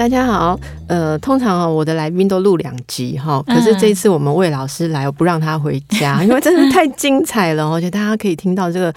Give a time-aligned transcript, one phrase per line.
[0.00, 0.58] 大家好，
[0.88, 8.90] 呃，通常啊，我的来宾都录两集哈，可是这一次我们魏老师来，我不让他回家， 因为真的太精彩了， 而且大家可以听到这个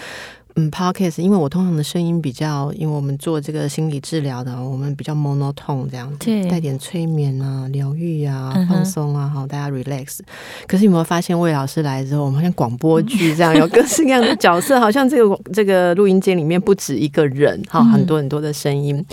[0.55, 10.19] 嗯，podcast，因为我通常的声音比较，因为我们做这个心理治疗的，我们比较 monotone 这样子，对，带点催眠啊、疗愈啊、放松啊，好，大家 relax。
[10.65, 19.05] 可是有没有发现魏老师来之后，我们好像广播剧这样，有各式各样的角色，好像这个这个录音间里面不止一个人，哈，很多很多的声音。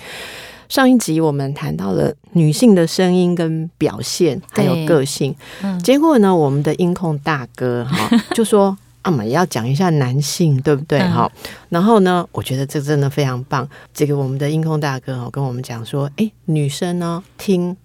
[0.70, 5.34] 上一集我们谈到了女性的声音跟表现，还有个性。
[5.62, 8.68] 嗯、结果呢，我们的音控大哥哈 就说
[9.02, 13.68] ：“啊，我们要讲一下男性，对不对？”哈、嗯，然后呢，我觉得这真的非常棒。
[13.93, 17.76] 这个我们的音控大哥哈跟我们讲说：“哎，女生呢听。”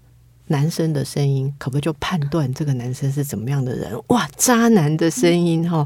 [0.48, 3.92] 男生的声音可不可以就判断这个男生是怎么样的人？
[4.08, 5.86] 哇，渣男的声音哈，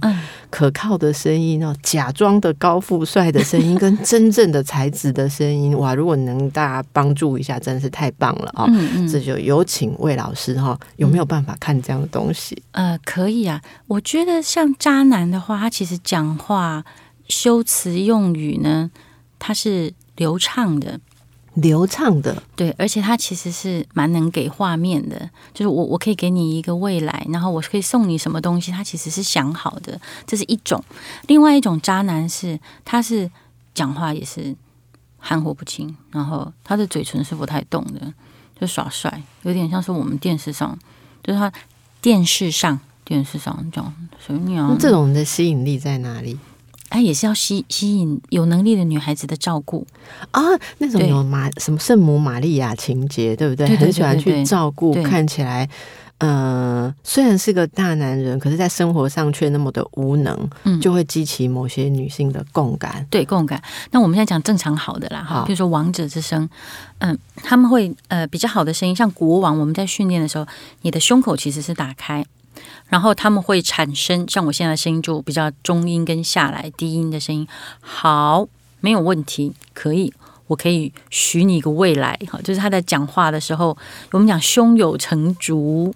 [0.50, 5.96] 可靠的声音哦，假装的高富帅的声音跟 真正的才子的声音，哇！
[5.96, 8.66] 如果能大家帮助一下，真的是太棒了啊！
[8.68, 12.62] 嗯嗯，这就有请魏老师哈，有没有办法看这样的东西？
[12.72, 16.84] 呃，可以啊，我觉得像渣男的话，他其实讲话
[17.28, 18.92] 修辞用语呢，
[19.38, 21.00] 他是流畅的。
[21.62, 30.84] 流畅的，对，而且他其实是蛮能给画面的，就是我我可以给你一个未来，然后我可以送你什么东西，他其实是想好的，这是一种。
[31.28, 33.30] 另外一种渣男是，他是
[33.74, 34.56] 讲话也是
[35.18, 38.14] 含糊不清，然后他的嘴唇是不太动的，
[38.60, 40.78] 就耍帅，有点像是我们电视上，
[41.24, 41.52] 就是他
[42.02, 46.38] 电视上电视上这样，所以你要这种的吸引力在哪里？
[46.90, 49.86] 他也是要吸吸引有能力的女孩子的照顾
[50.32, 50.42] 啊，
[50.80, 53.68] 那种有玛什么圣母玛利亚情节，对不对？
[53.78, 55.70] 很喜欢去照顾，看起来，
[56.18, 63.62] 嗯、呃，虽然是个大男人，可是在生活上却那么的无能，嗯，就会激起某些女性的共感，对共感。
[63.92, 66.50] 那我们现在讲正常好的啦，哈，比如说王者之声，
[66.98, 70.48] 嗯，他们会呃比较好的声音，像国王，我们在训练的时候，
[70.82, 72.26] 你的胸口其实是打开。
[72.88, 77.48] 然后他们会产生像我现在声音就比较中音跟下来低音的声音，
[77.80, 78.48] 好，
[78.80, 80.14] 没有问题，可以，
[80.48, 83.78] 我可以许你一个未来，哈，就是他在讲话的时候，
[84.12, 85.94] 我们讲胸有成竹，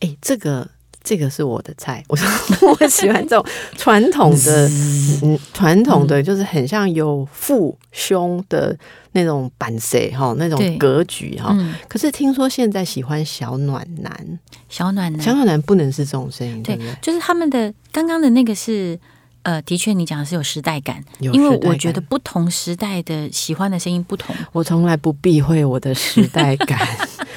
[0.00, 0.68] 诶，这个。
[1.02, 2.28] 这个是我的菜，我说
[2.80, 3.44] 我喜欢这种
[3.76, 4.68] 传统的，
[5.22, 8.76] 嗯，传统的就是很像有腹胸的
[9.12, 11.56] 那种板色哈，那种格局哈。
[11.88, 14.38] 可是听说现在喜欢小暖男，
[14.68, 18.98] 小暖男，小暖男不能是这种声音，对，对，就是他们的刚刚的那个是。
[19.42, 24.36] 呃，的确，你讲的是有时代感，因为我觉得不同时代的喜欢的声音不同。
[24.52, 26.78] 我从来不避讳我的时代感，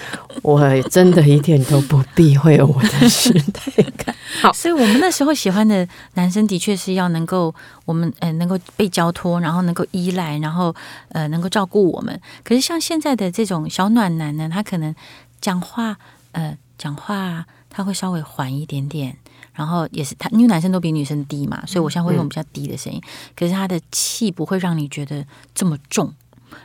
[0.42, 4.16] 我真的一点都不避讳我的时代感。
[4.42, 7.54] 好，所以我们那时候喜欢的男生的确是要能够
[7.86, 10.76] 我们呃能够被交托，然后能够依赖，然后
[11.10, 12.20] 呃能够照顾我们。
[12.44, 14.94] 可是像现在的这种小暖男呢，他可能
[15.40, 15.96] 讲话
[16.32, 19.18] 呃讲话他会稍微缓一点点。
[19.54, 23.00] 然后也是他，因为男生都比女生低嘛，所以我现在会用比较低的声音。
[23.36, 26.12] 可是他的气不会让你觉得这么重，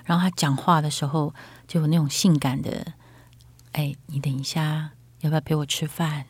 [0.07, 1.35] 然后他讲话的时候
[1.67, 2.71] 就有那种性感的。
[3.73, 4.91] 哎，你等一下，
[5.21, 6.25] 要不要陪我吃饭？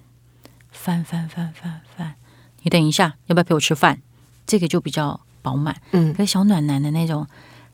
[0.71, 2.15] 饭饭饭饭饭。
[2.63, 4.01] 你等一下，要不要陪我吃饭？
[4.47, 5.81] 这个就比较饱满。
[5.93, 7.27] 嗯，可是小暖男的那种，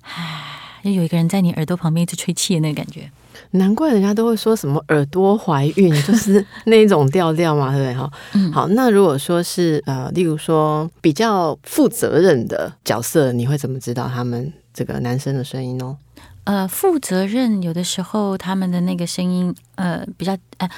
[0.03, 3.11] 唉，就有一个人在你耳朵旁边一直吹气的那个感觉。
[3.51, 7.95] 难怪人家都会说什么耳朵怀孕，就是那种调调嘛，对不对？
[7.95, 8.11] 哈，
[8.53, 15.97] 好，那如果说是呃，例如说比较负责任的角色，你会怎么知道他们这个男生的声音哦？
[16.45, 20.69] 呃，负责任有的时候他们的那个声音，呃，比较呃，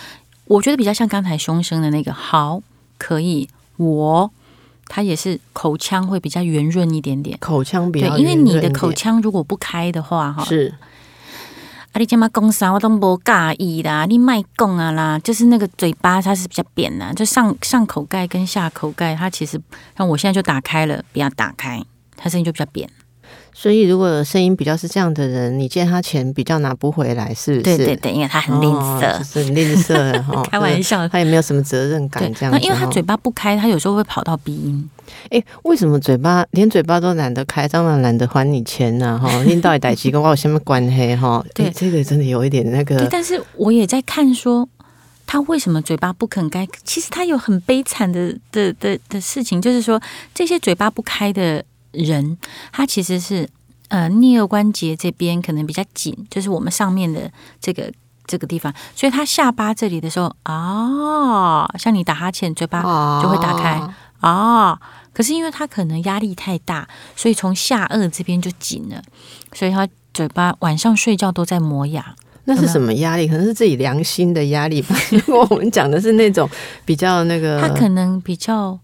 [0.44, 2.62] 我觉得比较像刚才凶声的那个，好，
[2.98, 3.48] 可以，
[3.78, 4.30] 我
[4.86, 10.74] 他也是口腔会比较圆润一点点，口腔比较圆润，对，因为你的口腔如果不开的话，哈，是。
[11.92, 14.04] 啊、你这么讲啥，我都不介意啦。
[14.04, 19.58] 你卖讲啊啦，就是那个嘴巴它是比较扁的，就上上口盖跟下口盖，它其实
[19.96, 21.82] 像我现在就打开了，不要打开，
[22.14, 22.86] 它声音就比较扁。
[23.58, 27.62] 所以，如果声音比较是这样的人，你借他钱比较拿不回来，是不是？
[27.62, 30.42] 对对对，因为他很吝啬，哦、是很吝啬哈。
[30.52, 32.52] 开玩笑，他也没有什么责任感这样。
[32.52, 34.90] 那因为他嘴巴不开，他有时候会跑到鼻音。
[35.30, 39.18] 哎，为什么嘴巴连嘴巴都懒得开，当然懒得还你钱呢？
[39.18, 41.16] 哈，领导也代志跟我有什么关系？
[41.16, 43.08] 哈，对，这个真的有一点那个。
[43.10, 44.68] 但是我也在看说，
[45.26, 46.68] 他为什么嘴巴不肯开？
[46.84, 49.98] 其实他有很悲惨的的的的事情，就是说
[50.34, 51.64] 这些嘴巴不开的
[51.96, 52.36] 人，
[52.72, 53.48] 他其实是
[53.88, 57.92] 呃颞颌关节这边可能比较紧，就是我们上面的这个
[58.26, 62.82] 这个地方，所以他下巴这里的时候啊，像你打哈欠，嘴巴
[63.22, 63.80] 就会打开
[64.20, 64.78] 啊。
[65.12, 69.02] 可是因为他可能压力太大，所以从下颚这边就紧了，
[69.54, 72.14] 所以他嘴巴晚上睡觉都在磨牙。
[72.44, 73.26] 那是什么压力？
[73.26, 74.94] 可能是自己良心的压力吧。
[75.10, 76.48] 如果我们讲的是那种
[76.84, 78.78] 比较那个，他可能比较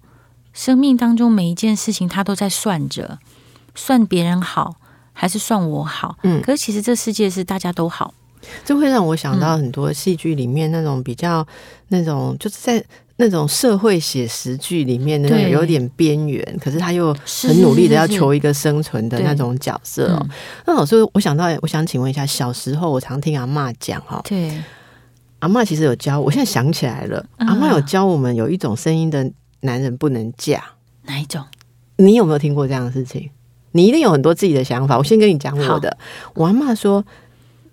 [0.52, 3.18] 生命当中每一件事情，他都在算着，
[3.74, 4.76] 算别人好
[5.12, 6.16] 还是算我好？
[6.22, 8.14] 嗯，可是其实这世界是大家都好，
[8.64, 11.46] 这会让我想到很多戏剧里面那种比较
[11.88, 12.84] 那种就是在。
[13.16, 17.14] 那种社会写实剧里面那种有点边缘，可是他又
[17.44, 20.26] 很努力的要求一个生存的那种角色哦。
[20.66, 24.60] 那老师，我想到，我想请问一下，小时候我常听阿妈讲哈，对，
[25.38, 29.30] 阿妈其实有教我，现在想起来了，阿妈有教我们有一种声音的
[29.62, 30.62] 男人不能嫁，
[31.06, 31.42] 哪一种？
[31.96, 33.30] 你有没有听过这样的事情？
[33.72, 34.96] 你一定有很多自己的想法。
[34.96, 35.96] 我先跟你讲我的，
[36.34, 37.04] 我阿妈说。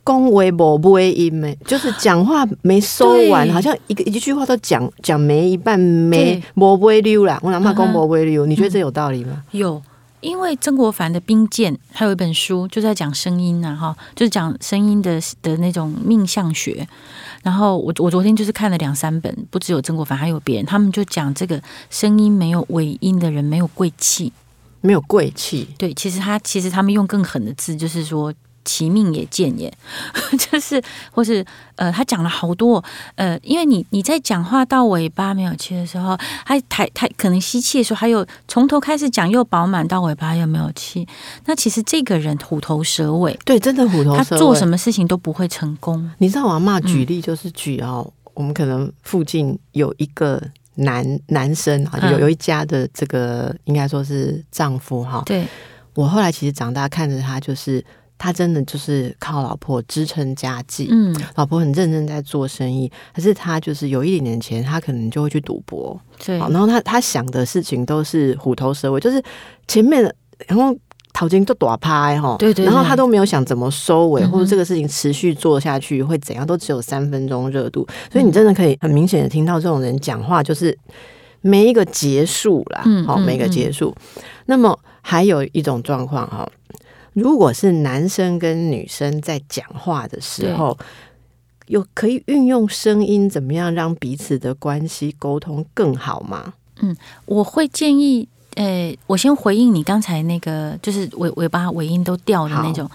[0.02, 7.40] 恭维不尾音没，就是讲话没说完，好像一个一句话都讲讲没一半没不尾溜啦。
[7.44, 9.44] 我哪怕公不尾溜，你觉得这有道理吗？
[9.52, 9.80] 有，
[10.22, 16.88] 因为曾国藩的《兵谏》还有一本书就在讲声音呐，哈，就是讲声音的的那种命相学。
[17.44, 24.32] 然后我我昨天就是看了两三本，不只有曾国藩，还有别人，他们就讲这个声音没有尾音的人没有贵气，
[24.82, 25.68] 没有贵气。
[25.78, 28.34] 对，其实他其实他们用更狠的字，就是说。
[28.66, 29.72] 其命也贱也，
[30.38, 31.46] 就是或是
[31.76, 32.84] 呃，他讲了好多
[33.16, 41.08] 呃，因为你你在讲话到尾巴没有气的时候，他抬他可能吸气的时候，还有从头开始讲又饱满到尾巴又没有气，
[41.46, 46.12] 那其实这个人虎头蛇尾，对，真的虎头蛇尾，他做什么事情都不会成功。
[46.18, 50.42] 你知道我阿嬷举例就是举哦，嗯、我们可能附近有一个
[50.76, 55.24] 男男生啊，有有一家的这个应该说是丈夫哈。
[55.26, 55.48] 对，
[55.96, 57.84] 我后来其实长大看着他就是。
[58.20, 69.24] 他真的就是靠老婆支撑家计，嗯，老婆很认真在做生意，可是他就是有一点点钱，他可能就会去赌博，对，然后他他想的事情都是虎头蛇尾，就是
[69.70, 70.04] 前面
[70.48, 70.76] 然后
[71.14, 80.78] 淘金就打拍哈，对，对对，然后他都没有想怎么收尾，或者这个事情持续做下去会怎样，都只有三分钟热度，所以你真的可以很明显的听到这种人讲话就是
[81.40, 83.96] 没一个结束啦，嗯，好，没一个结束。
[84.48, 86.46] 那么还有一种状况哈。
[87.14, 90.78] 如果是男生跟女生在讲话的时候，
[91.68, 96.54] 有可以运用声音怎么样让彼此的关系沟通更好吗？
[96.82, 96.96] 嗯，
[97.26, 102.90] 我会建议，呃，我先回应你刚才那个，就是尾尾巴尾音都掉的那种，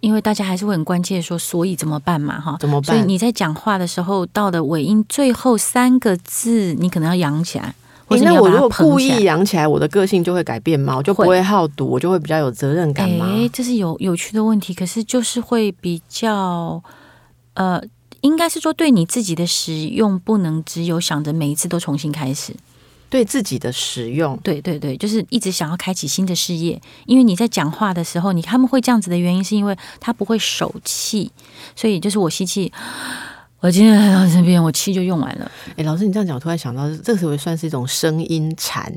[0.00, 2.40] 因为大家还是会很关切说，所以怎么办嘛？
[2.40, 2.84] 哈，怎么办？
[2.84, 7.74] 所以你在讲话的时候，到的尾音最后三个字，你可能要扬起来。
[8.16, 10.96] 欸、那我如果故意养起来，我的个性就会改变吗？
[10.96, 13.26] 我就不会好赌，我就会比较有责任感吗？
[13.28, 14.72] 哎，这是有有趣的问题。
[14.72, 16.82] 可是就是会比较，
[17.54, 17.82] 呃，
[18.22, 22.54] 应该是说对你自己的使用，不能只有想着每一次都重新开始。
[23.10, 26.78] 对自己的使用，对对对，就是一直想要开启新的事业。
[27.06, 31.30] 因为你在讲话的时候，你他们会这样子的原因，是因为他不会手气，
[31.74, 32.70] 所以就是我吸气。
[33.60, 35.50] 我今天来到这边，我气就用完了。
[35.70, 38.92] 哎、欸，老师，你这样讲，我突然想到，这个是不是算是一种声音禅？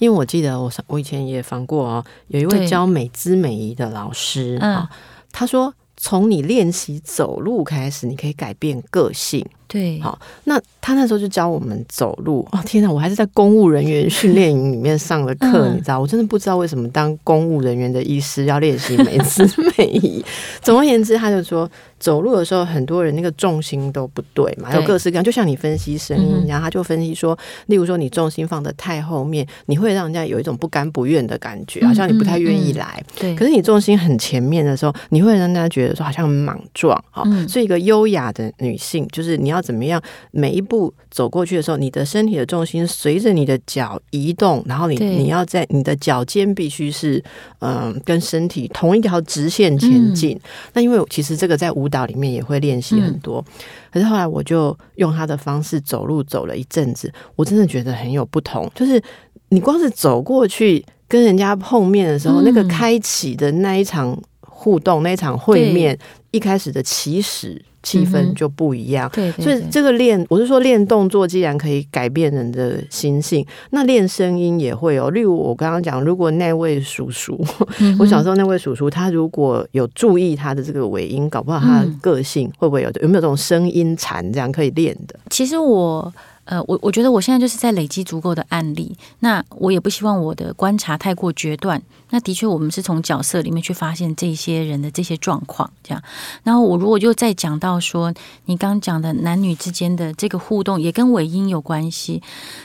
[0.00, 4.90] 因为我记得我我以前也访过哦，有一位教美姿美仪的老师啊，
[5.30, 9.46] 他说，从你练习走路开始，你可以改变个性。
[9.70, 12.44] 对，好，那他那时候就教我们走路。
[12.50, 19.48] 哦，天哪，我还是在公务人员训练营里面上的课，嗯、你知道，我真的不知道为什么当公务人员的医师要练习美姿
[19.78, 20.24] 美仪。
[20.60, 21.70] 总而言之，他就说。
[22.00, 25.22] 走路的时候，很多人那个重心都不对嘛，有各式各样。
[25.22, 33.04] 就像你分析声音，然后他就分析说，例如说你重心放得太后面，你会让人家有一种不甘不愿的感觉，好像你不太愿意来。
[33.18, 33.36] 对。
[33.36, 37.22] 可是你重心很前面的时候，你会让大家觉得说好像很莽撞啊。
[37.46, 40.00] 所以一个优雅的女性，就是你要怎么样，
[40.30, 47.22] 每一步走过去的时候，你的身体的重心随着你的脚移动，然后你你要在你的脚尖必须是
[47.60, 50.38] 嗯跟身体同一条直线前进。
[50.72, 53.52] 那因为其实这个在舞蹈里面也会练习很多，嗯、
[53.92, 58.70] 可是后来我就用他的方式走路走了一阵子，我真的觉得很有不同。
[58.74, 59.02] 就是
[59.50, 64.16] 你光是走过去跟人家碰面的时候，嗯、那个开启的那一场
[64.60, 65.98] 互动，那场会面
[66.32, 67.64] 一开始的起始。
[67.82, 75.10] 气氛就不一样，对，对，对，所以这个练，我是说练动作，既然可以改变人的心性，那练声音也会哦。
[75.10, 77.42] 例如我刚刚讲，如果那位叔叔，
[77.78, 85.18] 嗯、我小时候那位叔叔，他如果有注意他的这个尾音，搞不好他的个性、嗯、会不会有有没有这种声音禅这样可以练的？
[85.30, 86.12] 其实我。
[86.50, 91.80] 呃，我我觉得我现在就是在累积足够的案例，那我也不希望我的观察太过决断。
[92.10, 96.02] 那的确，我们是从角色里面去发现这些人的这些状况，这样。
[96.42, 98.12] 然后我如果就再讲到说，
[98.46, 102.20] 你刚讲的男女之间的这个互动，也跟尾音有关系。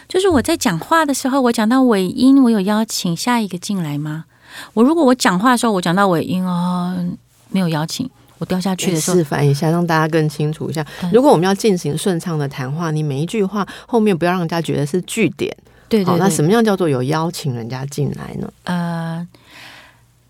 [0.10, 4.26] 就是我在讲话的时候，我讲到尾音，我有邀请下一个进来吗？
[4.74, 6.98] 我如果我讲话的时候，我讲到尾音哦，
[7.50, 8.10] 没有邀请。
[8.38, 10.86] 我掉下去的时候，示范一下，让大家更清楚一下。
[11.12, 15.56] 如果我们要进行顺畅的谈话，你每一句话后面不要让人家觉得是句点。
[15.88, 18.52] 对对，对，那什么样叫做有邀请人家进来呢？
[18.64, 19.28] 呃，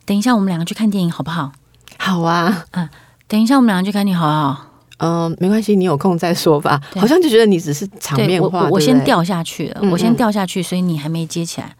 [0.06, 1.52] 等一下我们两个去看电影好不好？
[1.98, 2.66] 好啊。
[2.72, 2.90] 嗯，
[3.28, 4.72] 等一下我们两个去看电影好不好？
[4.98, 6.80] 嗯、呃，没关系，你有空再说吧。
[6.96, 8.66] 好像就觉得你只是场面话。
[8.66, 11.76] 我，我先掉下去了，我先掉下去，所以你还没接起来。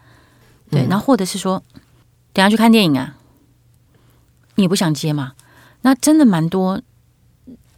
[0.70, 1.62] 嗯、对，然后或者是说，
[2.32, 3.14] 等下去看电影啊，
[4.56, 5.32] 你也不想接吗？
[5.86, 6.82] 那真的蛮多，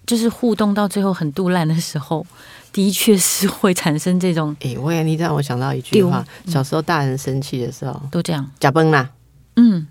[0.06, 2.24] 就是互动到最后很肚烂的时候，
[2.72, 4.56] 的确是会产生这种。
[4.60, 9.10] 哎、欸，我也你让我想到一句话：嗯、小时候大人生气的时候都这样，假崩啦，
[9.56, 9.86] 嗯，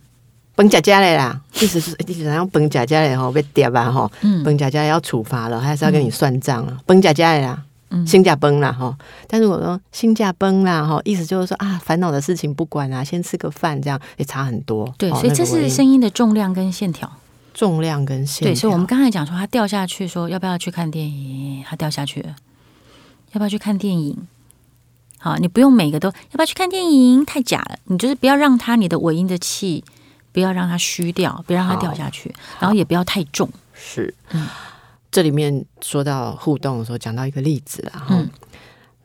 [0.56, 6.76] 饭吃吃嘞啦，意思是意思是要饭吃吃嘞吼，被跌吧吼，嗯，饭吃吃要处罚了，还是要跟你算账啊？
[6.88, 8.96] 饭吃吃嘞啦，嗯，先呷饭啦吼。
[9.28, 14.92] 但是我说先呷饭啦吼，意思就是说啊，烦恼的事情不管啊，先吃个饭，这样也差很多。
[14.98, 17.08] 对，所以这是声音的重量跟线条。
[17.58, 21.64] 重量跟线，对，所以我们刚才讲说他掉下去，说要不要去看电影？
[21.68, 22.36] 他掉下去了，
[23.32, 24.16] 要不要去看电影？
[25.18, 27.26] 好，你不用每个都要不要去看电影？
[27.26, 29.84] 太假了，你就是不要让他你的尾音的气，
[30.32, 33.50] 不要让它虚掉，不要让它掉下去，然后也不要太重。
[33.74, 34.48] 是，嗯，
[35.10, 38.30] 这里面说到互动的时候，讲到一个例子了，嗯。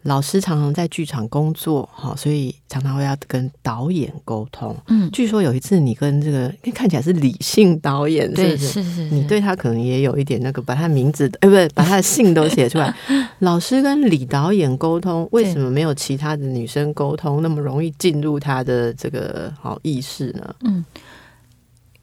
[0.02, 4.76] 老师常常在剧场工作，哈，所以常常会要跟导演沟通。
[4.88, 8.56] 嗯，据说有一次你跟这个看起来是李姓导演，是不是？
[8.58, 12.92] 是是是，你对他可能也有一点那个，把他名字，哎，不对，把他的姓都写出来。
[13.40, 20.54] 老师跟李导演沟通，为什么没有其他的女生沟通那么容易进入他的这个好意识呢？
[20.64, 20.84] 嗯，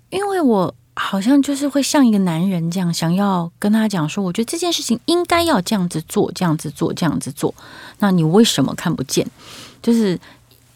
[0.10, 0.74] 因为我。
[1.02, 7.56] 好像就是会像一个男人这样，想要跟他讲说，我觉得这件事情应该要这样子做，这样子做，这样子做。
[8.00, 9.26] 那你为什么看不见？
[9.82, 10.20] 就是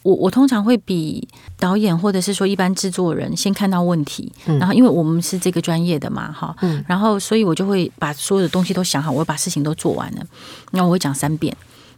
[0.02, 1.28] 我，我通常会比
[1.60, 6.56] 导演或者是说一般制作人先看到问题，然后因为我们是这个专业的嘛，哈，
[6.88, 10.26] 然后所以我就会把所有的东西都想好，我会把事情都做完了。
[10.72, 11.54] 那我会讲三遍，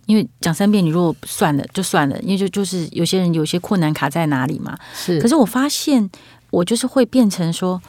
[0.08, 4.76] 因为讲三遍，你如果算了就算了，因为就就是有些人有些困难卡在哪里嘛。
[4.96, 6.10] 是，可是我发现
[6.50, 7.80] 我就是会变成说。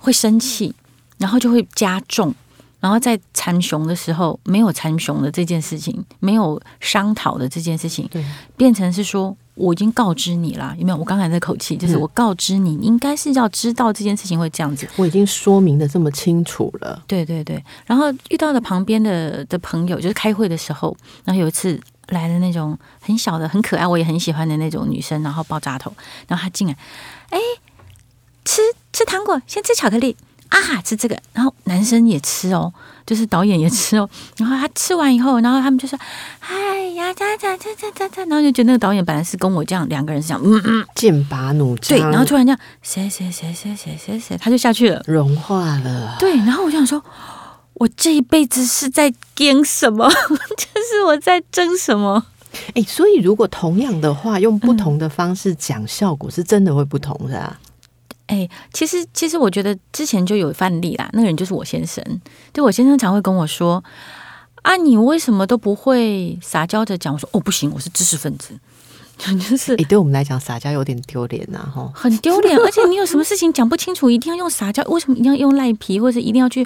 [0.00, 0.74] 会生气，
[1.18, 2.34] 然后就会加重，
[2.80, 8.24] 然后在参雄的时候没有参雄的这件事情，没有商讨的这件事情，对，
[8.56, 10.96] 变成是说我已经告知你了，有没有？
[10.96, 17.02] 我刚才那口气就是我告知你，应该是要知道这件事情会这样子，我已经说明的这么清楚了。
[17.06, 21.78] 对对对，然后遇到的旁边的的朋友，就是开会的时候，然后有一次
[22.08, 25.92] 来的那种很小的、很可爱，我也很喜欢的那种女生，然后爆炸头，
[26.26, 26.74] 然后她进来，
[27.28, 27.38] 哎。
[28.42, 28.62] 吃
[29.00, 30.14] 吃糖果，先吃巧克力
[30.50, 30.58] 啊！
[30.84, 32.70] 吃这个，然后男生也吃哦，
[33.06, 34.06] 就是导演也吃哦。
[34.36, 35.98] 然后他吃完以后，然后他们就说
[36.40, 41.96] ：“哎呀，哒哒哒哒哒哒。”然后就觉得那个导演本来是跟我这样两个人是这样，嗯嗯，剑拔弩张。
[41.96, 46.16] 对，然后突然这样，谁谁谁谁谁谁谁，他就下去了，融化了。
[46.20, 47.02] 对，然后我就想说，
[47.72, 50.06] 我这一辈子是在争什么？
[50.12, 52.26] 就是我在争什么？
[52.74, 57.58] 哎，所以如果同样的话，用不同的方式讲，效果是真的会不同的啊。
[58.30, 61.10] 哎，其实其实我觉得之前就有范例啦。
[61.12, 62.00] 那个人就是我先生，
[62.54, 63.82] 就我先生常会跟我说
[64.62, 68.54] ：“啊，你为什么都不会撒娇的讲？”我说：“哦，不行，我是知识分子。
[69.18, 72.56] ”就是，哎，对我们来讲，撒娇有点丢脸呐，哈，很丢脸。
[72.56, 74.80] 而且你有什么事情讲不清楚，一定要用撒娇？
[74.84, 76.64] 为什么一定要用赖皮，或者一定要去？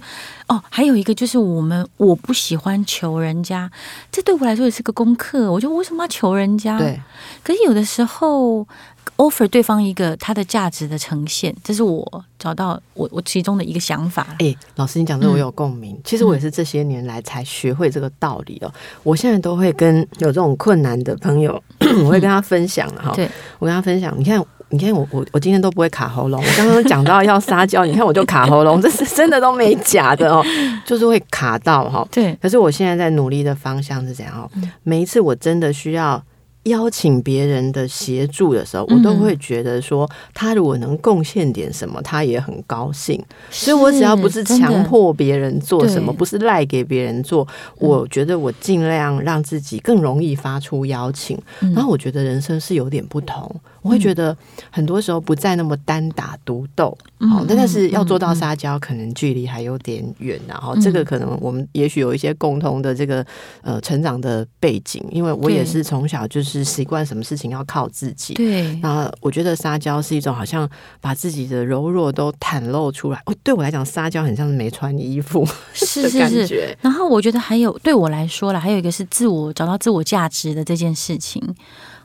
[0.48, 3.70] 哦，还有一个就是我们我不喜欢求人家，
[4.12, 5.50] 这对我来说也是个功课。
[5.50, 6.78] 我就为什么要求人家？
[6.78, 7.00] 对，
[7.42, 8.68] 可是有的时候。
[9.16, 14.26] Offer 对方一个他的价值的呈现，这是我找到我我其中的一个想法。
[14.32, 15.94] 哎、欸，老师，你讲的我有共鸣。
[15.94, 18.72] 嗯、其实我也是这些年来才学会这个道理哦。
[19.02, 21.62] 我现在都会跟有这种困难的朋友，
[22.04, 23.12] 我会跟他分享哈。
[23.14, 26.42] 对，我跟他分享，你看，你看我我我今天都不会卡喉咙。
[26.42, 30.44] 我刚刚讲到要撒娇， 你看我就卡喉咙，这是 真的都没假的哦，
[30.84, 32.06] 就是会卡到哈。
[32.10, 34.50] 对，可是我现在在努力的方向是怎样哦？
[34.82, 36.22] 每一次我真的需要。
[36.64, 43.22] 邀请别人的协助的时候，我都会觉得说，他如果能贡献点什么，他也很高兴。
[43.50, 47.46] 所以我只要不是强迫别人做什么，不是赖给别人做，
[47.78, 51.38] 我觉得我尽量让自己更容易发出邀请。
[51.74, 53.54] 然后我觉得人生是有点不同，
[53.84, 54.36] 我会觉得
[54.70, 56.96] 很多时候不再那么单打独斗。
[57.30, 60.40] 好，但是要做到撒娇，可能距离还有点远。
[60.48, 63.24] 然后这个可能我们也许有一些共同的这个
[63.60, 66.54] 呃成长的背景，因为我也是从小就是。
[66.54, 68.72] 是习惯什么事情要靠自己，对。
[68.76, 73.20] 那我觉得撒娇是一种好像把自己的柔弱都袒露出来。
[73.26, 76.78] 哦，对我来讲，撒娇很像是没穿衣服是 是是。
[76.80, 81.42] 然后我觉得还有对我来说了，还有一个是自我找到自我价值的这件事情。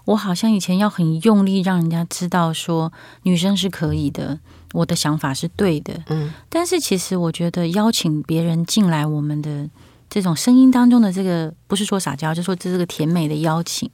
[0.09, 2.91] 我好像以前要很用力让人家知道说
[3.23, 4.39] 女生是可以的，
[4.73, 5.93] 我的想法是对的。
[6.07, 6.33] 嗯。
[6.49, 9.69] 但是其实我觉得邀请别人进来我们的。
[10.11, 13.87] 这种声音当中的这个，不是说撒娇，就说这是个甜美的邀请，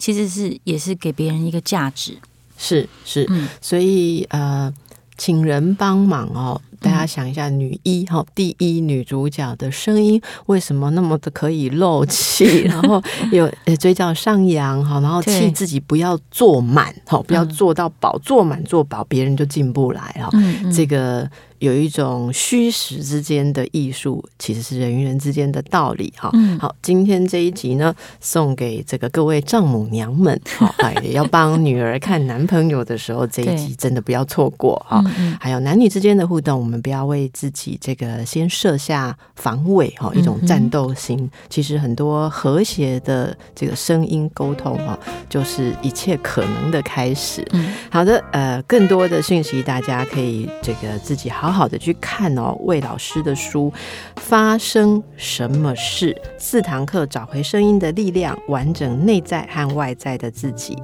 [0.00, 2.18] 其实是也是给别人一个价值，
[2.58, 4.74] 是是，嗯，所以呃，
[5.16, 6.60] 请人帮忙哦。
[6.80, 20.30] 大家想一下，女一哈，第一女主角的声音为什么那么的可以漏气， 然后有呃嘴角上扬哈，然后气自己不要坐满哈，不要坐到饱，坐满坐饱别人就进不来哈。
[20.74, 21.28] 这个
[21.60, 26.30] 有一种虚实之间的艺术，其实是人与人之间的道理哈。
[26.58, 35.02] 好，今天这一集呢，送给这个各位丈母娘们，好， 也要帮女儿看男朋友的时候，这一集真的不要错过哈。
[35.38, 36.58] 还有男女之间的互动。
[36.58, 41.18] 我们不要为自己这个先设下防卫哈，一种战斗心。
[41.18, 44.98] 嗯、其实很多和谐的这个声音沟通哈，
[45.28, 47.46] 就是一切可能的开始。
[47.52, 52.56] 嗯、好的，呃，更多的讯息大家可以这个自己好好好的去看哦。
[52.60, 53.72] 魏老师的书
[54.20, 60.76] 《发生什么事》，四堂课找回声音的力量，完整内在和外在的自己。